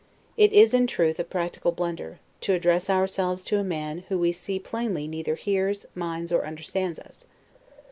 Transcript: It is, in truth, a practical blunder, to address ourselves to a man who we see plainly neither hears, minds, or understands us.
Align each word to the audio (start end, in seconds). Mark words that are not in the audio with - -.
It 0.35 0.51
is, 0.51 0.73
in 0.73 0.87
truth, 0.87 1.19
a 1.19 1.23
practical 1.23 1.71
blunder, 1.71 2.17
to 2.39 2.53
address 2.53 2.89
ourselves 2.89 3.43
to 3.43 3.59
a 3.59 3.63
man 3.63 3.99
who 4.09 4.17
we 4.17 4.31
see 4.31 4.57
plainly 4.57 5.07
neither 5.07 5.35
hears, 5.35 5.85
minds, 5.93 6.31
or 6.31 6.43
understands 6.43 6.97
us. 6.97 7.25